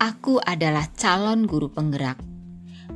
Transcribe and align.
Aku 0.00 0.40
adalah 0.40 0.88
calon 0.96 1.44
guru 1.44 1.68
penggerak. 1.68 2.16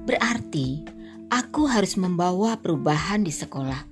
Berarti 0.09 0.81
aku 1.29 1.69
harus 1.69 2.01
membawa 2.01 2.57
perubahan 2.57 3.21
di 3.21 3.29
sekolah. 3.29 3.85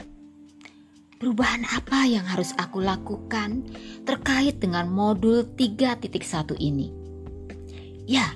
Perubahan 1.20 1.60
apa 1.68 2.08
yang 2.08 2.24
harus 2.24 2.56
aku 2.56 2.80
lakukan 2.80 3.68
terkait 4.08 4.64
dengan 4.64 4.88
modul 4.88 5.44
3.1 5.44 6.56
ini? 6.56 6.88
Ya, 8.08 8.32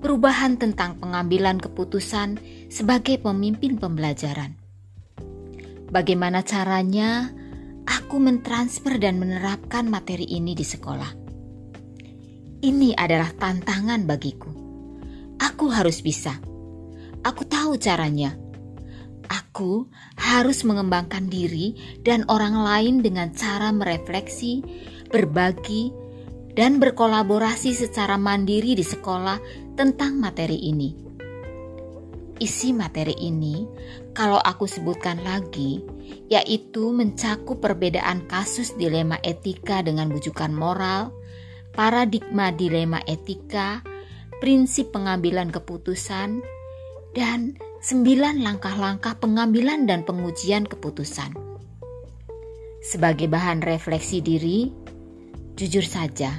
perubahan 0.00 0.56
tentang 0.56 0.96
pengambilan 1.04 1.60
keputusan 1.60 2.40
sebagai 2.72 3.20
pemimpin 3.20 3.76
pembelajaran. 3.76 4.56
Bagaimana 5.92 6.40
caranya 6.40 7.28
aku 7.84 8.24
mentransfer 8.24 8.96
dan 8.96 9.20
menerapkan 9.20 9.84
materi 9.84 10.24
ini 10.24 10.56
di 10.56 10.64
sekolah? 10.64 11.23
Ini 12.64 12.96
adalah 12.96 13.28
tantangan 13.36 14.08
bagiku. 14.08 14.48
Aku 15.36 15.68
harus 15.68 16.00
bisa. 16.00 16.32
Aku 17.20 17.44
tahu 17.44 17.76
caranya 17.76 18.40
Aku 19.28 19.88
harus 20.20 20.66
mengembangkan 20.68 21.32
diri 21.32 21.78
dan 22.04 22.28
orang 22.28 22.60
lain 22.60 22.94
dengan 23.00 23.32
cara 23.32 23.72
merefleksi, 23.72 24.60
berbagi, 25.08 25.94
dan 26.52 26.78
berkolaborasi 26.78 27.72
secara 27.72 28.20
mandiri 28.20 28.76
di 28.76 28.84
sekolah 28.84 29.38
tentang 29.74 30.20
materi 30.20 30.58
ini. 30.68 30.90
Isi 32.42 32.74
materi 32.74 33.14
ini, 33.14 33.62
kalau 34.10 34.42
aku 34.42 34.66
sebutkan 34.66 35.22
lagi, 35.22 35.80
yaitu 36.26 36.90
mencakup 36.90 37.62
perbedaan 37.62 38.26
kasus 38.26 38.74
dilema 38.74 39.22
etika 39.22 39.86
dengan 39.86 40.10
bujukan 40.10 40.50
moral, 40.50 41.14
paradigma 41.74 42.54
dilema 42.54 43.02
etika, 43.04 43.82
prinsip 44.38 44.94
pengambilan 44.94 45.50
keputusan, 45.50 46.38
dan 47.14 47.58
sembilan 47.82 48.40
langkah-langkah 48.40 49.18
pengambilan 49.18 49.86
dan 49.90 50.06
pengujian 50.06 50.64
keputusan. 50.64 51.34
Sebagai 52.80 53.26
bahan 53.26 53.60
refleksi 53.60 54.22
diri, 54.22 54.70
jujur 55.58 55.84
saja, 55.84 56.30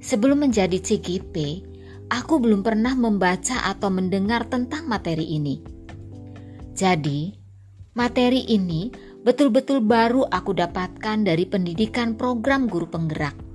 sebelum 0.00 0.48
menjadi 0.48 0.80
CGP, 0.80 1.36
aku 2.08 2.40
belum 2.40 2.64
pernah 2.64 2.96
membaca 2.96 3.66
atau 3.68 3.92
mendengar 3.92 4.48
tentang 4.48 4.88
materi 4.88 5.36
ini. 5.36 5.60
Jadi, 6.76 7.32
materi 7.96 8.52
ini 8.52 8.92
betul-betul 9.24 9.82
baru 9.82 10.28
aku 10.28 10.54
dapatkan 10.54 11.24
dari 11.24 11.44
pendidikan 11.48 12.14
program 12.14 12.68
guru 12.68 12.86
penggerak. 12.86 13.45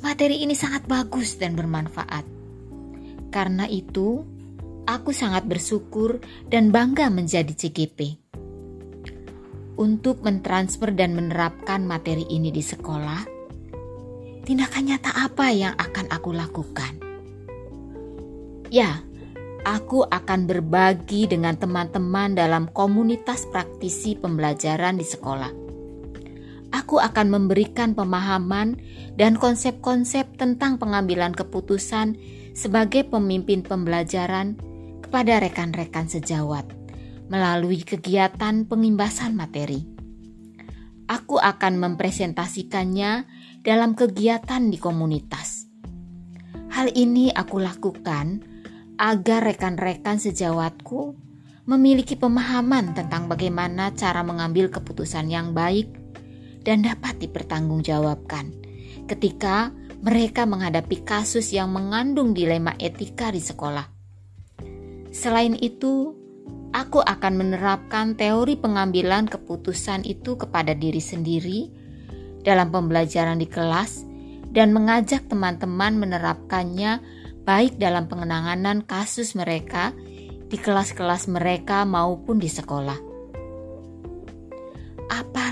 Materi 0.00 0.40
ini 0.40 0.56
sangat 0.56 0.88
bagus 0.88 1.36
dan 1.36 1.52
bermanfaat. 1.52 2.24
Karena 3.28 3.68
itu, 3.68 4.24
aku 4.88 5.12
sangat 5.12 5.44
bersyukur 5.44 6.24
dan 6.48 6.72
bangga 6.72 7.12
menjadi 7.12 7.52
CGP. 7.52 8.16
Untuk 9.76 10.24
mentransfer 10.24 10.96
dan 10.96 11.12
menerapkan 11.12 11.84
materi 11.84 12.24
ini 12.32 12.48
di 12.48 12.64
sekolah, 12.64 13.28
tindakan 14.48 14.84
nyata 14.88 15.12
apa 15.20 15.46
yang 15.52 15.76
akan 15.76 16.06
aku 16.08 16.30
lakukan? 16.32 16.92
Ya, 18.72 19.04
aku 19.68 20.08
akan 20.08 20.48
berbagi 20.48 21.28
dengan 21.28 21.60
teman-teman 21.60 22.32
dalam 22.32 22.72
komunitas 22.72 23.44
praktisi 23.52 24.16
pembelajaran 24.16 24.96
di 24.96 25.04
sekolah. 25.04 25.69
Aku 26.80 26.96
akan 26.96 27.28
memberikan 27.28 27.92
pemahaman 27.92 28.80
dan 29.20 29.36
konsep-konsep 29.36 30.40
tentang 30.40 30.80
pengambilan 30.80 31.36
keputusan 31.36 32.16
sebagai 32.56 33.04
pemimpin 33.04 33.60
pembelajaran 33.60 34.56
kepada 35.04 35.44
rekan-rekan 35.44 36.08
sejawat 36.08 36.64
melalui 37.28 37.84
kegiatan 37.84 38.64
pengimbasan 38.64 39.36
materi. 39.36 39.84
Aku 41.04 41.36
akan 41.36 41.76
mempresentasikannya 41.76 43.28
dalam 43.60 43.92
kegiatan 43.92 44.72
di 44.72 44.80
komunitas. 44.80 45.68
Hal 46.72 46.96
ini 46.96 47.28
aku 47.28 47.60
lakukan 47.60 48.40
agar 48.96 49.44
rekan-rekan 49.52 50.16
sejawatku 50.16 51.12
memiliki 51.68 52.16
pemahaman 52.16 52.96
tentang 52.96 53.28
bagaimana 53.28 53.92
cara 53.92 54.24
mengambil 54.24 54.72
keputusan 54.72 55.28
yang 55.28 55.52
baik 55.52 55.99
dan 56.62 56.84
dapat 56.84 57.16
dipertanggungjawabkan 57.20 58.52
ketika 59.10 59.74
mereka 60.00 60.48
menghadapi 60.48 61.04
kasus 61.04 61.52
yang 61.52 61.74
mengandung 61.74 62.32
dilema 62.32 62.72
etika 62.80 63.28
di 63.28 63.42
sekolah. 63.42 63.84
Selain 65.10 65.58
itu, 65.58 66.14
aku 66.72 67.02
akan 67.04 67.32
menerapkan 67.36 68.14
teori 68.16 68.56
pengambilan 68.56 69.28
keputusan 69.28 70.06
itu 70.06 70.38
kepada 70.38 70.72
diri 70.72 71.02
sendiri 71.02 71.68
dalam 72.40 72.72
pembelajaran 72.72 73.36
di 73.42 73.48
kelas 73.50 74.06
dan 74.50 74.72
mengajak 74.72 75.28
teman-teman 75.28 76.00
menerapkannya 76.00 77.02
baik 77.44 77.76
dalam 77.76 78.08
pengenanganan 78.08 78.86
kasus 78.86 79.34
mereka 79.36 79.92
di 80.50 80.56
kelas-kelas 80.58 81.28
mereka 81.30 81.84
maupun 81.84 82.40
di 82.40 82.48
sekolah. 82.48 83.09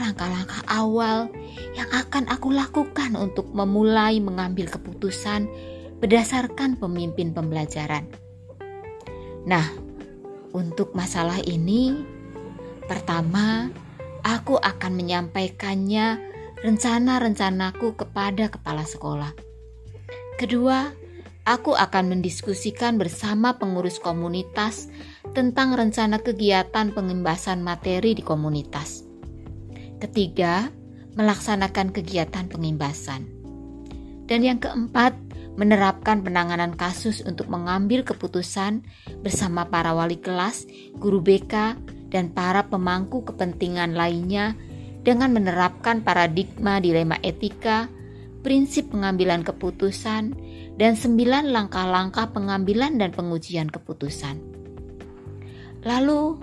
Langkah-langkah 0.08 0.64
awal 0.72 1.28
yang 1.76 1.84
akan 1.92 2.32
aku 2.32 2.48
lakukan 2.48 3.12
untuk 3.12 3.52
memulai 3.52 4.24
mengambil 4.24 4.64
keputusan 4.64 5.44
berdasarkan 6.00 6.80
pemimpin 6.80 7.36
pembelajaran? 7.36 8.08
Nah, 9.44 9.68
untuk 10.56 10.96
masalah 10.96 11.36
ini, 11.44 11.92
pertama, 12.88 13.68
aku 14.24 14.56
akan 14.56 14.96
menyampaikannya 14.96 16.16
rencana-rencanaku 16.64 18.00
kepada 18.00 18.48
kepala 18.48 18.88
sekolah. 18.88 19.36
Kedua, 20.40 20.88
aku 21.44 21.76
akan 21.76 22.16
mendiskusikan 22.16 22.96
bersama 22.96 23.60
pengurus 23.60 24.00
komunitas 24.00 24.88
tentang 25.36 25.76
rencana 25.76 26.16
kegiatan 26.16 26.96
pengimbasan 26.96 27.60
materi 27.60 28.16
di 28.16 28.24
komunitas. 28.24 29.07
Ketiga, 29.98 30.70
melaksanakan 31.18 31.90
kegiatan 31.90 32.46
pengimbasan. 32.46 33.26
Dan 34.30 34.46
yang 34.46 34.62
keempat, 34.62 35.18
menerapkan 35.58 36.22
penanganan 36.22 36.78
kasus 36.78 37.18
untuk 37.26 37.50
mengambil 37.50 38.06
keputusan 38.06 38.86
bersama 39.26 39.66
para 39.66 39.90
wali 39.90 40.22
kelas, 40.22 40.70
guru 40.94 41.18
BK, 41.18 41.74
dan 42.14 42.30
para 42.30 42.70
pemangku 42.70 43.26
kepentingan 43.26 43.98
lainnya 43.98 44.54
dengan 45.02 45.34
menerapkan 45.34 46.06
paradigma 46.06 46.78
dilema 46.78 47.18
etika, 47.26 47.90
prinsip 48.46 48.94
pengambilan 48.94 49.42
keputusan, 49.42 50.38
dan 50.78 50.94
sembilan 50.94 51.50
langkah-langkah 51.50 52.30
pengambilan 52.30 53.02
dan 53.02 53.10
pengujian 53.10 53.66
keputusan. 53.66 54.38
Lalu, 55.82 56.38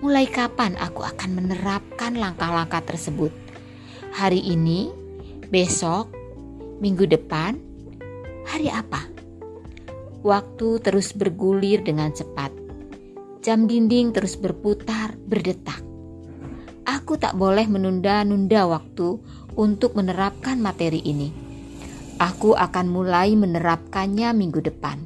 mulai 0.00 0.28
kapan 0.28 0.76
aku 0.80 1.04
akan 1.04 1.30
menerapkan 1.36 2.16
langkah-langkah 2.16 2.84
tersebut? 2.84 3.32
Hari 4.16 4.40
ini, 4.42 4.90
besok, 5.52 6.10
minggu 6.80 7.06
depan, 7.06 7.70
Hari 8.50 8.66
apa? 8.66 9.06
Waktu 10.26 10.82
terus 10.82 11.14
bergulir 11.14 11.86
dengan 11.86 12.10
cepat. 12.10 12.50
Jam 13.46 13.70
dinding 13.70 14.10
terus 14.10 14.34
berputar, 14.34 15.14
berdetak. 15.16 15.78
Aku 16.82 17.14
tak 17.14 17.38
boleh 17.38 17.70
menunda-nunda 17.70 18.66
waktu 18.66 19.22
untuk 19.54 19.94
menerapkan 19.94 20.58
materi 20.58 20.98
ini. 21.04 21.30
Aku 22.18 22.58
akan 22.58 22.90
mulai 22.90 23.38
menerapkannya 23.38 24.34
minggu 24.34 24.60
depan. 24.60 24.98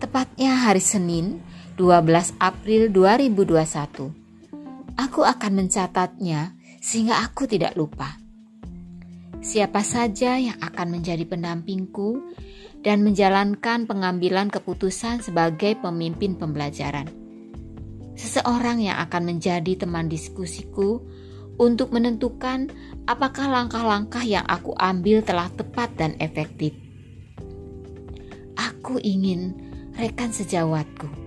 Tepatnya 0.00 0.66
hari 0.66 0.80
Senin, 0.80 1.44
12 1.74 2.38
April 2.38 2.86
2021. 2.94 4.94
Aku 4.94 5.26
akan 5.26 5.52
mencatatnya 5.58 6.54
sehingga 6.78 7.18
aku 7.26 7.50
tidak 7.50 7.74
lupa. 7.74 8.14
Siapa 9.42 9.82
saja 9.82 10.38
yang 10.38 10.54
akan 10.62 10.94
menjadi 10.94 11.26
pendampingku 11.26 12.22
dan 12.86 13.02
menjalankan 13.02 13.90
pengambilan 13.90 14.54
keputusan 14.54 15.26
sebagai 15.26 15.74
pemimpin 15.82 16.38
pembelajaran. 16.38 17.10
Seseorang 18.14 18.78
yang 18.78 19.02
akan 19.10 19.34
menjadi 19.34 19.74
teman 19.74 20.06
diskusiku 20.06 21.02
untuk 21.58 21.90
menentukan 21.90 22.70
apakah 23.10 23.50
langkah-langkah 23.50 24.22
yang 24.22 24.46
aku 24.46 24.78
ambil 24.78 25.26
telah 25.26 25.50
tepat 25.50 25.90
dan 25.98 26.14
efektif. 26.22 26.70
Aku 28.54 29.02
ingin 29.02 29.58
rekan 29.98 30.30
sejawatku, 30.30 31.23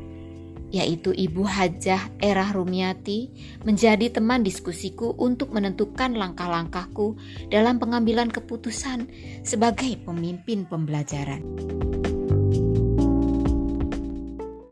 yaitu 0.70 1.16
Ibu 1.16 1.48
Hajah 1.48 2.20
Erah 2.20 2.52
Rumiati, 2.52 3.32
menjadi 3.64 4.12
teman 4.12 4.44
diskusiku 4.44 5.16
untuk 5.16 5.56
menentukan 5.56 6.14
langkah-langkahku 6.14 7.16
dalam 7.48 7.80
pengambilan 7.80 8.28
keputusan 8.28 9.08
sebagai 9.48 9.96
pemimpin 10.04 10.68
pembelajaran. 10.68 11.44